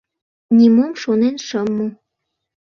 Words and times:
Нимом 0.57 0.93
шонен 1.01 1.35
шым 1.47 1.67
му. 1.77 1.87